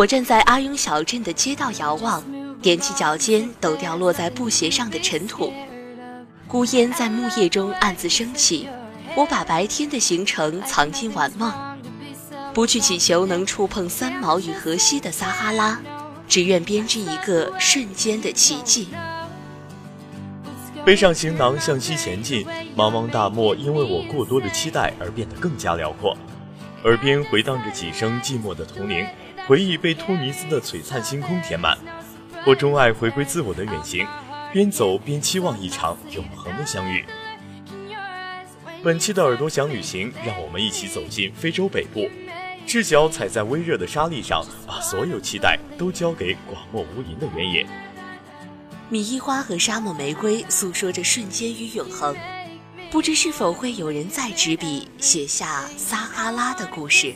[0.00, 2.24] 我站在阿雍小镇的街道遥望，
[2.62, 5.52] 踮起脚尖抖掉落在布鞋上的尘土。
[6.48, 8.66] 孤烟在木叶中暗自升起，
[9.14, 11.52] 我把白天的行程藏进晚梦，
[12.54, 15.78] 不去祈求能触碰三毛与河西的撒哈拉，
[16.26, 18.88] 只愿编织一个瞬间的奇迹。
[20.82, 26.16] 背上行囊向西前进，茫茫大漠因为我过多的期待而变得更加辽阔，
[26.84, 29.06] 耳边回荡着几声寂寞的铜铃，
[29.46, 31.76] 回忆被突尼斯的璀璨星空填满。
[32.46, 34.06] 我钟爱回归自我的远行。
[34.52, 37.04] 边走边期望一场永恒的相遇。
[38.82, 42.10] 本期的耳朵想旅行，让我们一起走进非洲北部，
[42.66, 47.64] 赤脚踩在微热的沙砾上，把所有期待都交给广漠无垠的原野。
[48.88, 52.16] 米伊花和沙漠玫瑰诉说着瞬间与永恒，
[52.90, 57.14] 不知是否会有人再执笔写下撒哈拉的故事。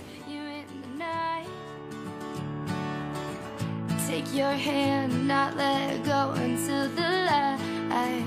[4.34, 8.24] Your hand, not let go until the light.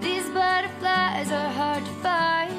[0.00, 2.50] These butterflies are hard to find.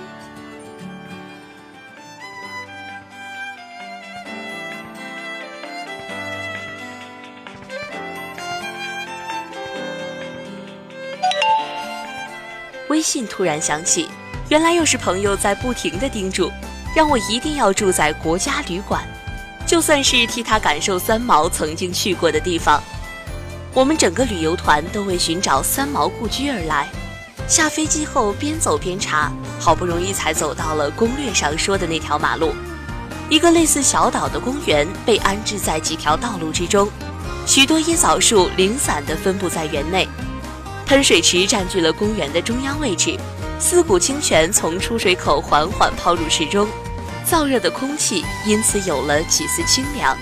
[12.88, 14.08] 微信突然响起，
[14.48, 16.50] 原来又是朋友在不停的叮嘱，
[16.96, 19.04] 让我一定要住在国家旅馆。
[19.76, 22.82] 就算是替他感受三毛曾经去过的地方，
[23.74, 26.88] 我们整个旅游团都为寻找三毛故居而来。
[27.46, 32.56] 下飞机后边走边查，好不容易才走到了攻略上说的那条马路。
[33.30, 36.90] 一个类似小岛的公园被安置在几条道路之中，
[37.46, 40.08] 许多椰枣树零散地分布在园内，
[40.86, 43.20] 喷水池占据了公园的中央位置，
[43.60, 46.66] 四股清泉从出水口缓缓抛入池中。
[47.30, 50.16] 燥热的空气因此有了几丝清凉。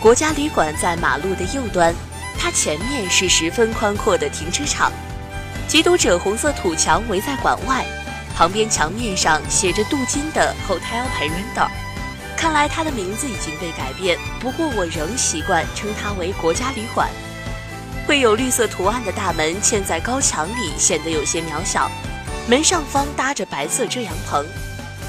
[0.00, 1.94] 国家旅馆在马路的右端，
[2.38, 4.92] 它前面是十分宽阔的停车场，
[5.66, 7.86] 几堵褶红色土墙围在馆外，
[8.36, 11.70] 旁边墙面上写着镀金的 Hotel p a r a n d a
[12.36, 17.08] 看来它的名字已经被改变，不过我仍习惯称它为国家旅馆。
[18.06, 21.90] 会有绿色图案的大门嵌在高墙里，显得有些渺小。
[22.46, 24.44] 门上方搭着白色遮阳棚，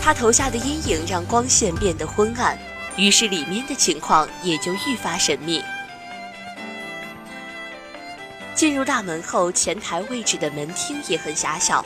[0.02, 2.58] 他投下的阴影让光线变得昏暗，
[2.96, 5.62] 于是里面的情况也就愈发神秘。
[8.56, 11.84] 进入大门后，前台位置的门厅也很狭小，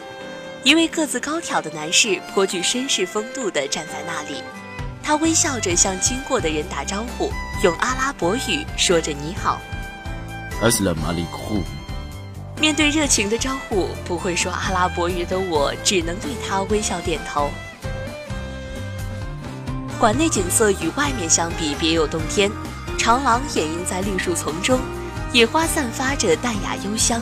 [0.64, 4.44] 一位个子高挑的男士颇具绅士风度地站在那里，
[5.02, 7.32] 他微笑着向经过的人打招呼，
[7.64, 9.60] 用阿拉伯语说着“你好”。
[12.60, 17.50] 面对热情的招呼，不会说阿拉伯语的我只能对他微笑点头。
[19.98, 22.52] 馆内景色与外面相比别有洞天，
[22.98, 24.80] 长廊掩映在绿树丛中，
[25.32, 27.22] 野花散发着淡雅幽香。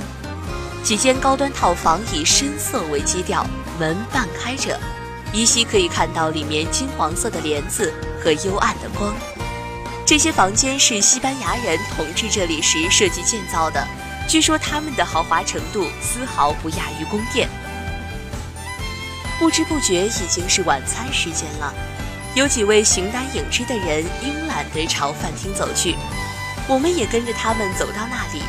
[0.84, 3.46] 几间高端套房以深色为基调，
[3.80, 4.80] 门半开着，
[5.34, 7.94] 依稀可以看到里面金黄色的帘子
[8.24, 9.14] 和幽暗的光。
[10.04, 13.86] 这些房间是西班牙人统治这里时设计建造的。
[14.28, 17.48] 据说他们的豪华程度丝毫不亚于宫殿。
[19.40, 21.74] 不知不觉已经是晚餐时间了，
[22.36, 25.96] 有几位形单影只的人慵懒地朝饭厅走去，
[26.68, 28.42] 我们也跟着他们走到那里。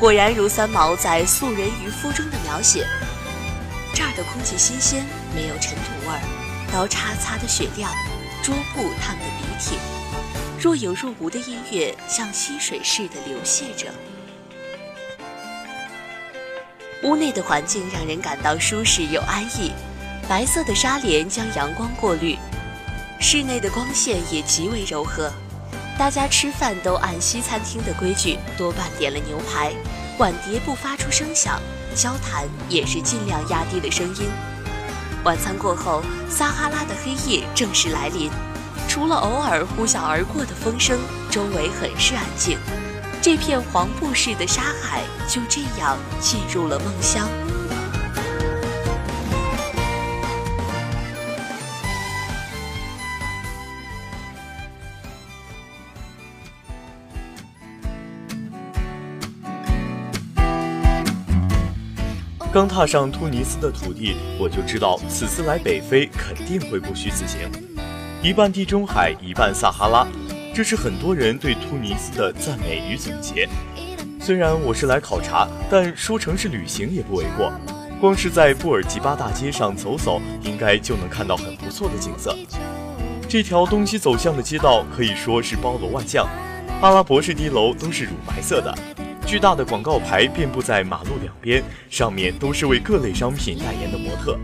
[0.00, 2.84] 果然如三毛在《素人渔夫》中的描写，
[3.94, 5.04] 这儿的空气新鲜，
[5.34, 6.20] 没有尘土味儿，
[6.72, 7.88] 刀叉擦的雪亮，
[8.42, 9.78] 桌布烫的笔挺，
[10.58, 13.92] 若有若无的音乐像溪水似的流泻着。
[17.02, 19.72] 屋内的环境让人感到舒适又安逸，
[20.28, 22.38] 白色的纱帘将阳光过滤，
[23.20, 25.30] 室内的光线也极为柔和。
[25.98, 29.72] 大家吃饭都按西餐厅的规矩，多半点了牛排，
[30.16, 31.60] 碗碟不发出声响，
[31.94, 34.28] 交谈也是尽量压低了声音。
[35.24, 38.30] 晚餐过后，撒哈拉的黑夜正式来临，
[38.88, 41.00] 除了偶尔呼啸而过的风声，
[41.30, 42.56] 周围很是安静。
[43.22, 47.28] 这片黄布似的沙海就这样进入了梦乡。
[62.52, 67.48] 刚踏上突尼斯的土地，我就知道此次来北非肯定会不虚此行。
[68.20, 70.06] 一半地中海，一半撒哈拉。
[70.54, 73.48] 这是很多人对突尼斯的赞美与总结。
[74.20, 77.50] 虽然我是来考察，但说成是旅行也不为过。
[77.98, 82.36] 光是在布尔吉巴大街上走走，应该就能看到很不错的景色。
[83.26, 86.28] 这条东西走向的街道可以说是包罗万象，
[86.82, 88.76] 阿拉伯式低楼都是乳白色的，
[89.24, 94.38] 巨大的广告牌遍布在马路两边，上面都是为各类商品代言的模特，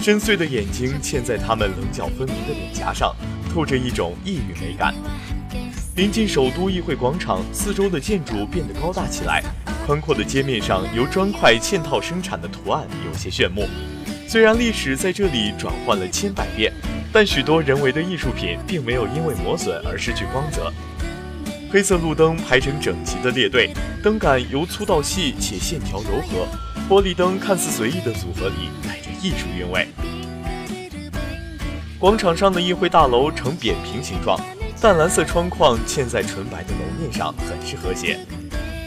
[0.00, 3.14] 深邃的眼睛嵌在他们棱角分明的脸颊上，
[3.52, 4.94] 透着一种异域美感。
[5.96, 9.42] 临近首都议会广场，四周的建筑变得高大起来。
[9.86, 13.68] 宽阔的街面上由砖块嵌套生产的图案有些炫目。
[14.26, 16.72] 虽然历史在这里转换了千百遍，
[17.12, 20.72] 但许多人为的艺术品并没有因为磨损而失去光泽。
[21.70, 26.46] 黑色路灯排成整齐的列队，灯杆由粗到细且线条柔和。
[26.88, 29.88] 玻璃灯看似随意的组合里带着艺术韵味。
[32.02, 34.36] 广场上的议会大楼呈扁平形状，
[34.80, 38.18] 淡蓝色窗框嵌在纯白的楼面上，很是和谐。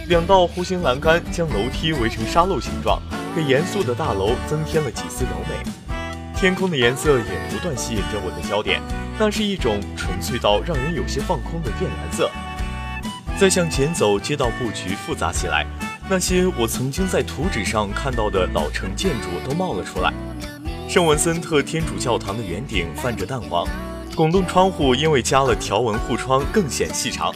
[0.10, 3.02] 两道弧形栏杆将楼梯围成沙漏形状，
[3.34, 5.72] 给严肃的大楼增添了几丝柔美。
[6.36, 8.82] 天空的颜色也不断吸引着我的焦点，
[9.18, 12.30] 那是一种纯粹到让人有些放空的靛蓝色。
[13.40, 15.66] 再向前走，街道布局复杂起来，
[16.10, 20.12] 那些我曾经在图纸上看到的老城建筑都冒了出来。
[20.88, 23.68] 圣文森特天主教堂的圆顶泛着淡黄，
[24.16, 27.34] 拱洞窗户因为加了条纹护窗更显细长。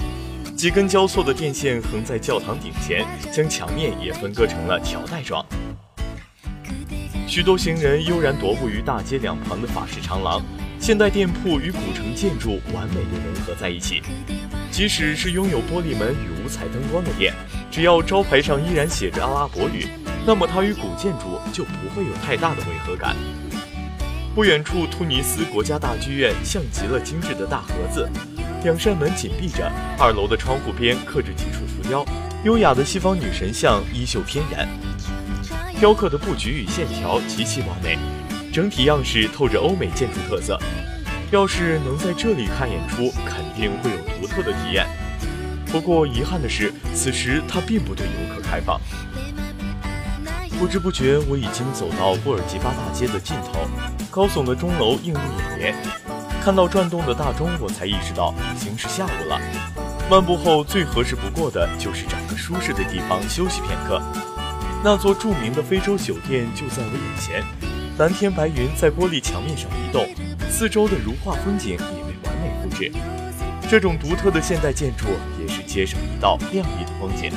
[0.55, 5.43] 几根交错的电线横在教堂顶前，将墙面也分割成了条带状。
[7.27, 10.41] 许多行人悠然踱步于大街两旁的法式长廊，
[10.79, 14.01] 现代店铺与古城建筑完美的融合在一起。
[14.71, 17.33] 即使是拥有玻璃门与五彩灯光的店，
[17.71, 19.87] 只要招牌上依然写着阿拉伯语，
[20.29, 23.15] 那么它与古建筑就不会有太大的违和感。
[24.35, 28.07] 不远处，突尼斯国家大剧院像极了精致的大盒子。
[28.63, 32.05] 两扇门紧闭着，二楼的窗户边刻着几处浮雕，
[32.43, 34.69] 优雅的西方女神像衣袖翩然，
[35.79, 37.97] 雕刻的布局与线条极其完美，
[38.53, 40.59] 整体样式透着欧美建筑特色。
[41.31, 44.85] 要是能在这里看演出，肯定会有独特的体验。
[45.71, 48.79] 不过遗憾的是，此时它并不对游客开放。
[50.59, 53.61] 不知不觉，我已经走到布尔吉巴大街的尽头，
[54.11, 55.75] 高耸的钟楼映入眼帘。
[56.43, 59.39] 看到转动的大钟，我才意识到已经是下午了。
[60.11, 64.01] 漫步后最合适不过的就是找个舒适的地方休息片刻。
[64.83, 67.41] 那座著名的非洲酒店就在我眼前，
[67.97, 70.09] 蓝天白云在玻璃墙面上移动，
[70.51, 72.91] 四周的如画风景也被完美复制。
[73.69, 75.05] 这种独特的现代建筑
[75.39, 77.31] 也是街上一道亮丽的风景。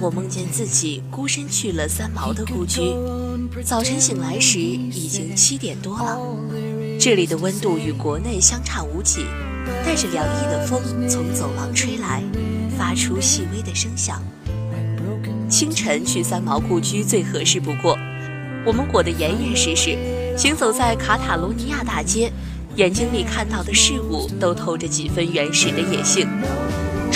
[0.00, 2.80] 我梦见自己孤身去了三毛的故居，
[3.64, 6.18] 早晨醒来时已经七点多了。
[7.00, 9.26] 这里的温度与国内相差无几，
[9.84, 12.22] 带着凉意的风从走廊吹来，
[12.76, 14.22] 发出细微的声响。
[15.48, 17.96] 清晨去三毛故居最合适不过，
[18.64, 19.96] 我们裹得严严实实，
[20.36, 22.30] 行走在卡塔罗尼亚大街。
[22.76, 26.28] 眼睛里看到的事物都透着几分原始的野性，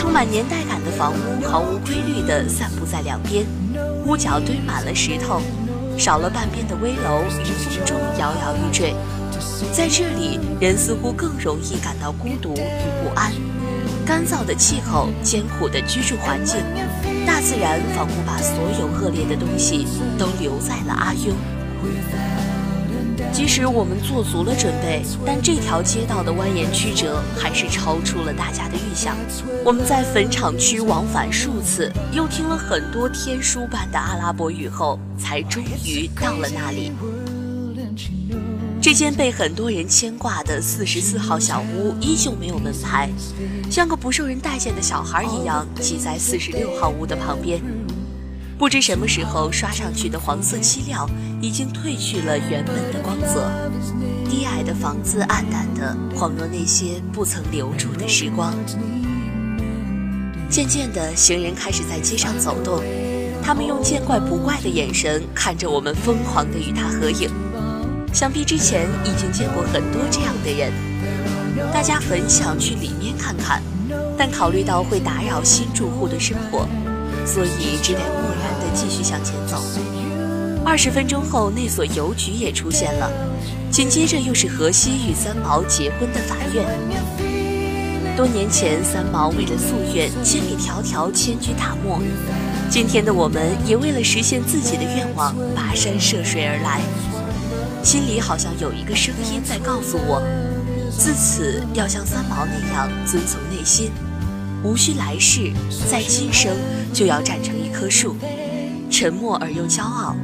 [0.00, 3.44] 充满年代感的房屋毫无规律地散布在两边，
[4.06, 5.42] 屋角堆满了石头，
[5.98, 8.94] 少了半边的危楼于风中摇摇欲坠。
[9.74, 13.30] 在这里，人似乎更容易感到孤独与不安。
[14.06, 16.56] 干燥的气候，艰苦的居住环境，
[17.26, 19.86] 大自然仿佛把所有恶劣的东西
[20.18, 21.36] 都留在了阿雍。
[23.32, 29.16] 即使我们做足了准备，但这条街道的蜿蜒曲折还是超出了大家的预想。
[29.64, 36.92] 我们在坟场区往返数次，又听了很多天书般的阿拉伯语后，才终于到了那里。
[38.82, 43.10] 这间被很多人牵挂的四十四号小屋依旧没有门牌，
[43.70, 47.60] 像个不受人待见的小孩一样挤在四十六号屋的旁边。
[48.60, 51.08] 不知什么时候刷上去的黄色漆料
[51.40, 53.50] 已经褪去了原本的光泽，
[54.28, 58.54] 低矮的房子暗淡的恍若那些不曾留住的时光。
[60.50, 62.82] 渐渐的，行人开始在街上走动，
[63.42, 67.30] 他们用见怪不怪的眼神看着我们，疯狂的与他合影。
[68.12, 70.70] 想必之前已经见过很多这样的人，
[71.72, 73.62] 大家很想去里面看看，
[74.18, 76.68] 但考虑到会打扰新住户的生活。
[77.26, 78.34] 所以只得默
[78.74, 79.62] 继续向前走。
[80.64, 83.10] 二十分钟后，那所邮局也出现了。
[83.70, 86.66] 紧接着又是荷西与三毛结婚的法院。
[88.16, 92.00] 多年前，三毛为了夙愿，千里迢迢迁居大漠。
[92.68, 96.80] 今天的我们也为了实现自己的愿望，跋山涉水而来。
[97.82, 100.22] 心里好像有一个声音在告诉我：
[100.90, 103.90] 自此要像三毛那样遵从内心，
[104.62, 105.50] 无需来世，
[105.90, 106.54] 在今生
[106.92, 108.16] 就要站成一棵树，
[108.90, 110.14] 沉默而又骄傲，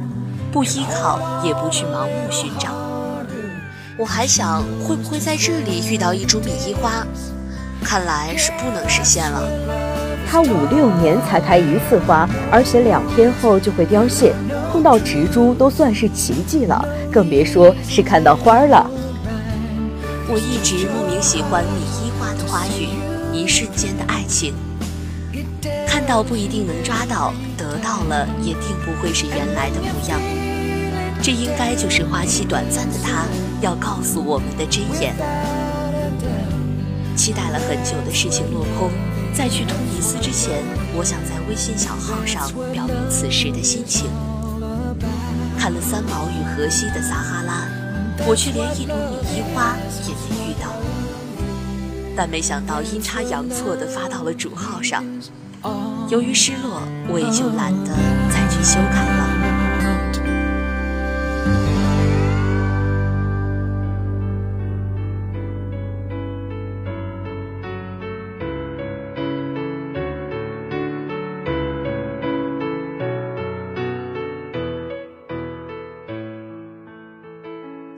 [0.51, 2.69] 不依靠也不去盲目寻找。
[3.97, 7.07] 我还想会不会在这里遇到一株米衣花，
[7.83, 9.41] 看来是不能实现了。
[10.29, 14.35] 它五六年才开一次花，而且两天后就会凋谢。
[14.71, 18.85] 碰到植株都算是奇迹了，更别说是看到花了。
[20.29, 22.89] 我一直莫名喜欢米衣花的花语，
[23.33, 24.53] 一瞬间的爱情。
[25.87, 27.33] 看到不一定能抓到，
[27.77, 30.19] 到了也定不会是原来的模样。
[31.21, 33.25] 这应该就是花期短暂的他
[33.61, 35.15] 要告诉我们的箴言。
[37.15, 38.91] 期待了很久的事情落空，
[39.33, 40.63] 在去突尼斯之前，
[40.95, 44.09] 我想在微信小号上表明此时的心情。
[45.57, 47.67] 看了三毛与荷西的撒哈拉，
[48.27, 49.75] 我却连一朵米衣花
[50.07, 50.71] 也没遇到。
[52.15, 55.03] 但没想到阴差阳错地发到了主号上，
[56.09, 57.91] 由于失落，我也就懒得
[58.29, 59.27] 再去修改了。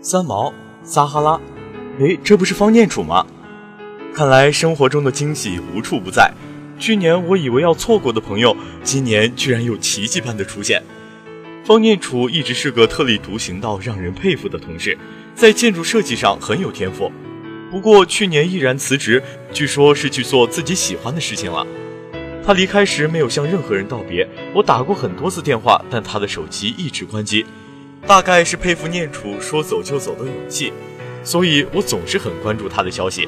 [0.01, 0.51] 三毛，
[0.81, 1.39] 撒哈拉，
[1.99, 3.23] 哎，这不是方念楚吗？
[4.15, 6.33] 看来生活中的惊喜无处不在。
[6.79, 10.81] 去年我以为要错过的朋友，今年居然又奇迹般的出现。
[11.65, 14.97] 方念楚一直是个特立独行到让人佩服的同事，
[15.35, 17.11] 在建筑设计上很有天赋。
[17.69, 19.21] 不过去年毅然辞职，
[19.51, 21.67] 据说是去做自己喜欢的事情了。
[22.43, 27.45] 他离开时没有向任何人道别，我打过很多次电话，但他的手机一直关机。
[28.07, 30.73] 大概是佩服念楚说走就走的勇气，
[31.23, 33.27] 所以我总是很关注他的消息。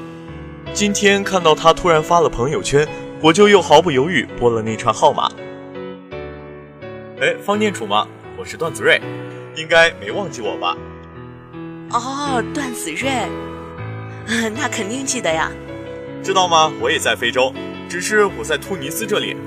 [0.74, 2.88] 今天看到他突然发了朋友圈，
[3.24, 5.30] 我就又毫不犹豫拨了那串号码。
[7.22, 8.08] 哎，方念楚吗？
[8.36, 9.00] 我是段子睿，
[9.56, 10.76] 应该没忘记我吧？
[11.92, 13.12] 哦，段子睿，
[14.56, 15.52] 那肯定记得呀。
[16.24, 16.72] 知道吗？
[16.82, 17.54] 我也在非洲，
[17.88, 19.38] 只是我在突尼斯这里。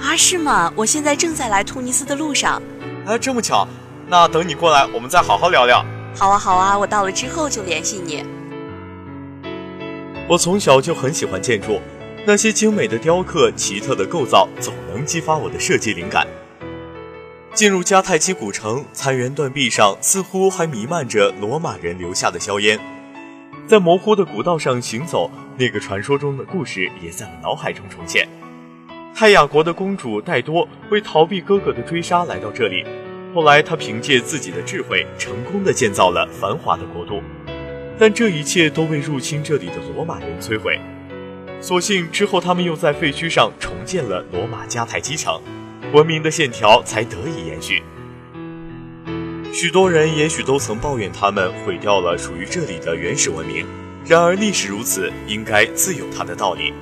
[0.00, 0.72] 啊，是吗？
[0.74, 2.62] 我现在正在来突尼斯的路上。
[3.04, 3.68] 啊，这么巧。
[4.06, 5.84] 那等你过来，我们再好好聊聊。
[6.16, 8.24] 好啊，好啊，我到了之后就联系你。
[10.26, 11.78] 我从小就很喜欢建筑，
[12.26, 16.26] 那些精美的雕刻、奇特的构造，总能激发我的设计灵感。
[17.54, 22.78] 进入迦太基古城，残垣断壁上似乎还弥漫着罗马人留下的硝烟。
[23.66, 28.28] 在模糊的古道上行走，那个传说中的故事也在脑海中重现。
[29.14, 32.84] 泰雅国的公主戴多为逃避哥哥的追杀来到这里。
[33.34, 37.22] 后来，他凭借自己的智慧，成功的建造了繁华的国度，
[37.98, 40.78] 但这一切都被入侵这里的罗马人摧毁。
[41.60, 45.42] 所幸之后，他们又在废墟上重建了罗马迦太基城，
[45.92, 47.82] 文明的线条才得以延续。
[49.52, 53.66] 许多人也许都曾抱怨他们毁掉了属于这里的原始文明，
[54.06, 56.72] 然而历史如此，应该自有它的道理。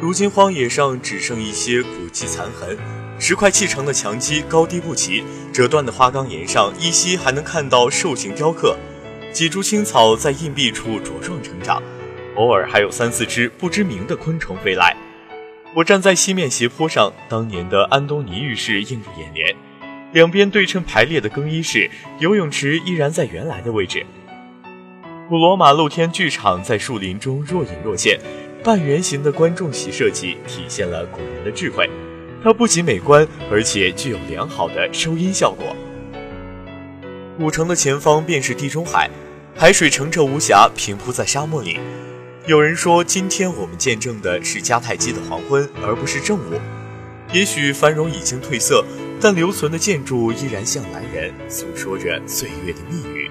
[0.00, 2.76] 如今，荒野上只剩一些古迹残痕。
[3.20, 8.76] 石块砌成的墙基高低不齐，折断的花岗岩上依稀还能看到兽形雕刻。
[9.32, 11.82] 几株青草在硬壁处茁壮成长，
[12.34, 14.96] 偶尔还有三四只不知名的昆虫飞来。
[15.76, 19.54] 我站在西面斜坡上，当年的安东尼浴室映入眼帘，
[20.12, 24.04] 两边对称排列的更衣室，游泳池依然在原来的位置。
[25.28, 28.18] 古罗马露天剧场在树林中若隐若现，
[28.64, 31.88] 半圆形的观众席设计体现了古人的智慧。
[32.42, 35.76] 它不仅美观，而且具有良好的收音效果。
[37.38, 39.08] 古城的前方便是地中海，
[39.54, 41.78] 海水澄澈无瑕，平铺在沙漠里。
[42.48, 46.60] 有人说，今天我们见证的是迦太基的黄昏，而不是正午。
[47.32, 48.84] 也许繁荣已经褪色，
[49.20, 53.30] 但留存的建筑依然向来人诉说着岁月的密语。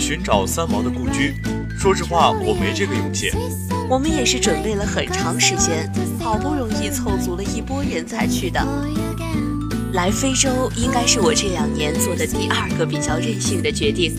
[0.00, 1.34] 寻找三毛的故居。
[1.78, 3.30] 说实话，我没这个勇气。
[3.88, 5.90] 我们也是准备了很长时间，
[6.20, 8.64] 好不容易凑足了一波人才去的。
[9.92, 14.16] 来非洲应该是我这两年做的第二个比较任性的决定。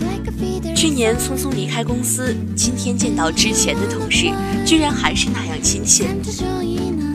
[0.75, 4.27] 去年匆匆离开公司，今天见到之前的同事，
[4.65, 6.07] 居然还是那样亲切。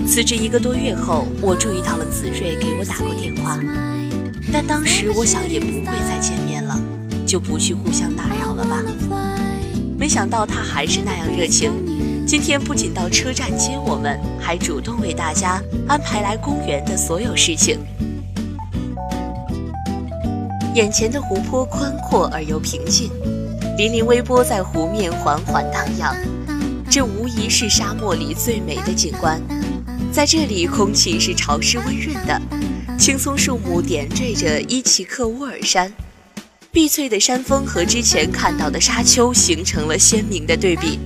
[0.06, 3.58] 辞职一个多月后，我注意到了子睿给我打过电话，
[4.50, 6.80] 但当时我想也不会再见面了，
[7.36, 8.82] 就不去互相打扰了吧。
[9.98, 11.70] 没想到他还是那样热情，
[12.26, 17.78] 今天不仅到车站接我们，还主动为大家安排来公园的所有事情。
[20.74, 23.10] 眼前的湖泊宽阔而又平静，
[23.76, 26.16] 粼粼微波在湖面缓缓荡漾，
[26.90, 29.38] 这无疑是沙漠里最美的景观。
[30.10, 32.40] 在这里，空气是潮湿温润的，
[32.98, 35.92] 青松树木点缀着伊奇克乌尔山，
[36.76, 41.00] 碧翠的山峰和之前看到的沙丘形成了鲜明的对比。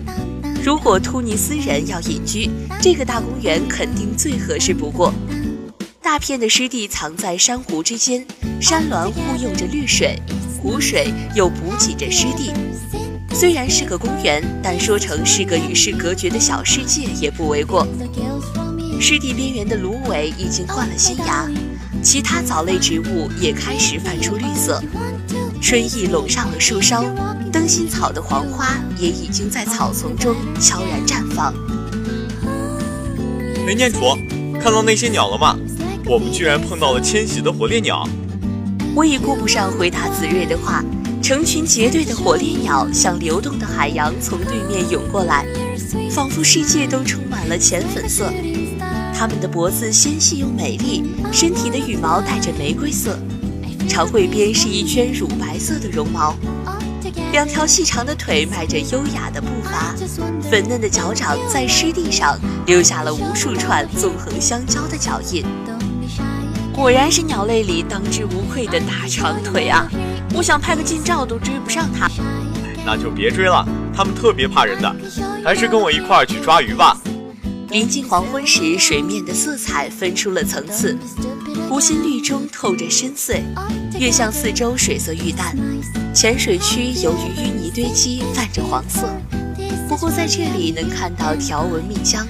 [0.65, 2.51] 如果突尼斯人要隐居，
[2.83, 5.15] 这个大公园肯定最合适不过。
[6.03, 8.27] 大片的湿地藏在珊瑚之间，
[8.61, 10.21] 山峦护佑着绿水，
[10.61, 12.53] 湖水又补给着湿地。
[13.33, 17.87] 虽然是个公园，但说成是个与世隔绝的小世界也不为过。
[19.01, 21.49] 湿地边缘的芦苇已经换了新芽，
[22.03, 24.83] 其他藻类植物也开始泛出绿色。
[25.61, 27.05] 春意笼上了树梢，
[27.53, 31.53] 灯芯草的黄花也已经在草丛中悄然绽放。
[33.67, 34.01] 没念楚，
[34.61, 35.57] 看到那些鸟了吗？
[36.07, 38.09] 我们居然碰到了迁徙的火烈鸟，
[38.95, 40.83] 我已顾不上回答子睿的话。
[41.23, 45.47] 成群结队的火烈鸟像流动的海洋从对面涌过来，
[46.11, 48.33] 仿佛世界都充满了浅粉色。
[49.15, 53.19] 它们的脖子纤细又美丽，身体的羽毛带着玫瑰色，
[53.91, 56.33] 长喙边是一圈乳白色的绒毛。
[57.33, 59.93] 两条细长的腿迈着优雅的步伐，
[60.49, 65.45] 粉嫩的脚掌在湿地上留下了无数串纵横相交的脚印。
[66.73, 69.91] 果然是鸟类里当之无愧的大长腿啊！
[70.35, 72.09] 我想拍个近照都追不上它。
[72.87, 74.97] 那就别追了，它们特别怕人的，
[75.45, 76.97] 还是跟我一块儿去抓鱼吧。
[77.71, 80.99] 临近黄昏时，水面的色彩分出了层次，
[81.69, 83.43] 湖心绿中透着深邃，
[83.97, 85.57] 越向四周水色愈淡。
[86.13, 89.09] 浅水区由于淤泥堆积，泛着黄色。
[89.89, 92.27] 不过在这里能看到条纹密江。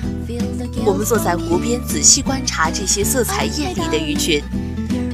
[0.84, 4.42] 我们坐在湖边，仔细观察这些色彩艳丽的鱼群，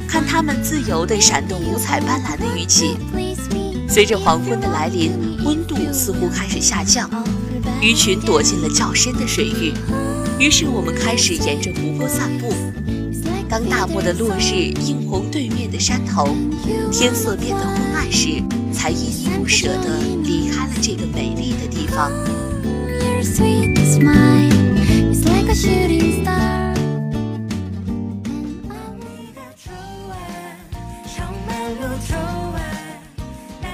[0.09, 2.97] 看它们自由地闪动五彩斑斓的鱼鳍。
[3.89, 5.13] 随着黄昏的来临，
[5.45, 7.09] 温度似乎开始下降，
[7.81, 9.73] 鱼群躲进了较深的水域。
[10.39, 12.53] 于是我们开始沿着湖泊散步。
[13.49, 16.37] 当大漠的落日映红对面的山头，
[16.93, 22.11] 天色变得昏暗时，才依依不舍地离开了这个美丽的地方。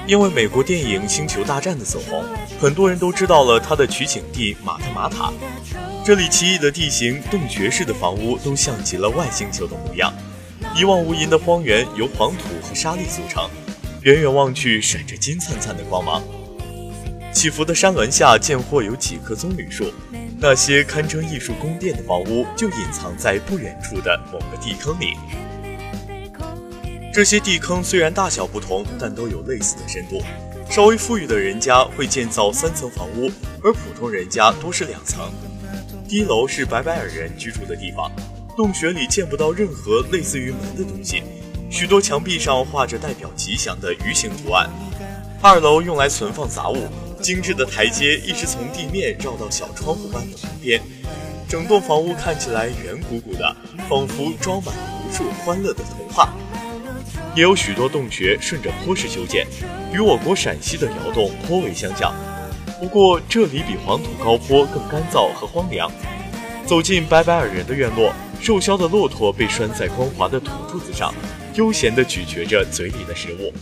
[0.05, 2.23] 因为美国电影《星球大战》的走红，
[2.59, 5.31] 很多人都知道了它的取景地马特马塔。
[6.05, 10.13] 这里奇异的地形、洞穴式的房屋都像极了外星球的模样。
[10.75, 13.49] 一望无垠的荒原由黄土和沙砾组成，
[14.01, 16.21] 远远望去闪着金灿灿的光芒。
[17.31, 19.85] 起伏的山峦下见或有几棵棕榈树。
[20.37, 25.13] 那些堪称艺术宫殿的房屋，就隐藏在不远处的某个地坑里。
[27.13, 30.21] 这些地坑虽然大小不同，但都有类似的深度。
[30.69, 33.31] 稍微富裕的人家会建造三层房屋，
[33.63, 35.31] 而普通人家多是两层。
[36.13, 38.11] 一楼是白白尔人居住的地方。
[38.55, 41.23] 洞穴里见不到任何类似于门的东西，
[41.71, 44.69] 许多墙壁上画着代表吉祥的鱼形图案。
[45.41, 46.87] 二楼用来存放杂物。
[47.19, 50.79] 精致的台阶一直从地面绕到小窗户般的门边，
[51.47, 53.55] 整栋房屋看起来圆鼓鼓的，
[53.89, 56.31] 仿佛装满了无数欢乐的童话。
[57.33, 59.47] 也有许多洞穴顺着坡式修建，
[59.91, 62.13] 与我国陕西的窑洞颇为相像。
[62.83, 65.89] 不过这里比黄土高坡更干燥和荒凉。
[66.65, 71.13] 走进白白尔人的院落，瘦削的骆驼被拴在光滑的土柱子上，
[71.55, 73.53] 悠闲地咀嚼着嘴里的食物。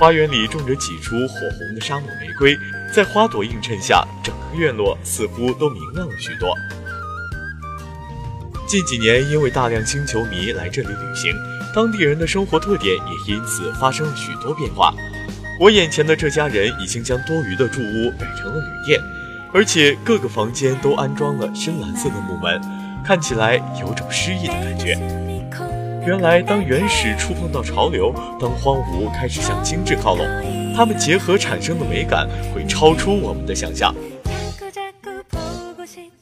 [0.00, 2.56] 花园里种着几株火红的沙漠玫瑰。
[2.92, 6.52] 在花朵映衬下，整个院落似乎都明亮了许多。
[8.66, 11.32] 近几年，因为大量星球迷来这里旅行，
[11.72, 14.92] 当地人的生活特点也因此发生了许多变化。
[15.60, 18.98] 我眼前的这家人已经将多余的住屋改成了旅店，
[19.52, 22.58] 而且各个房间都安装了深蓝色的木门，
[23.04, 24.98] 看起来有种诗意的感觉。
[26.06, 30.26] 原来，当原始触碰到潮流，当荒芜开始向精致靠拢。
[30.74, 33.94] 它们结合产生的美感会超出我们的想象。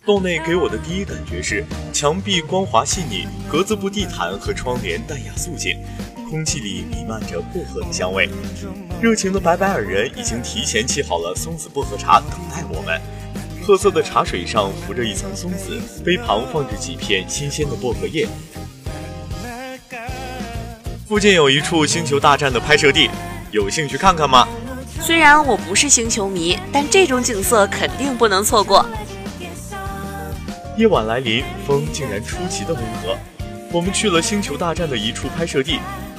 [0.05, 5.79] 洞内给我的第一感觉是墙壁光滑细腻，格子布地毯和窗帘淡雅素净，
[6.29, 8.29] 空气里弥漫着薄荷的香味。
[9.01, 13.01] 热情的白白尔人已经提前沏好了松子薄荷茶等待我们。
[13.63, 18.27] 褐色的茶水上浮着一层松子，杯旁放着几片新鲜的薄荷叶。
[21.07, 23.11] 附近有一处《星球大战》的拍摄地，
[23.51, 24.47] 有兴趣看看吗？
[25.01, 28.85] 虽然我不是星球迷，但这种景色肯定不能错过。
[30.77, 33.17] 夜晚来临，风竟然出奇的温和。
[33.71, 35.79] 我们去了《星球大战》的一处拍摄地，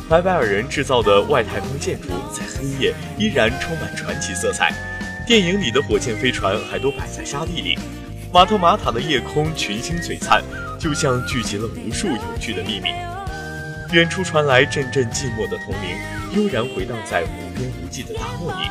[0.09, 4.73] 白白尔人制造的外太空建筑在黑夜依然充满传奇色彩。
[5.27, 7.77] 电影里的火箭飞船还都摆在沙地里。
[8.33, 10.41] 马特玛塔的夜空群星璀璨，
[10.79, 12.89] 就像聚集了无数有趣的秘密。
[13.91, 15.95] 远处传来阵阵寂寞的铜铃，
[16.35, 18.67] 悠然回荡在无边无际的大漠里。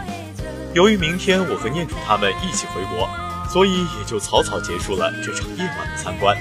[0.74, 3.08] 由于明天我和念主他们一起回国。
[3.50, 6.36] 所以也就草草结束了这场夜晚的参观。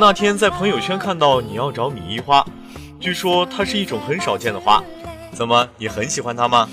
[0.00, 2.42] 那天在朋友圈看到你要找米一花，
[2.98, 4.82] 据说它是一种很少见的花。
[5.34, 6.66] 怎么，你很喜欢它吗？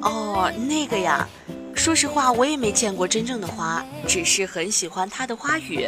[0.00, 1.28] 哦，那个呀，
[1.74, 5.86] 说实话，我也没见过真正的花，只是很喜欢它的花语。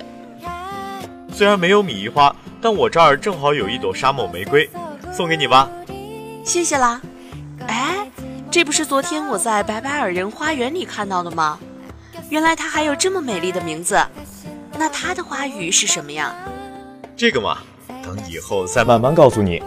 [1.33, 4.69] 虽然没有米一花，但我这儿正好有一朵沙漠玫瑰，
[5.11, 5.67] 送给你吧。
[6.45, 7.01] 谢谢啦。
[7.67, 8.07] 哎，
[8.51, 11.59] 这不是昨天我在白白尔人花园里看到的吗？
[12.29, 13.99] 原来它还有这么美丽的名字。
[14.79, 16.33] 那他的花语是什么呀？
[17.17, 17.59] 这个嘛，
[18.05, 19.61] 等以后再慢慢告诉你。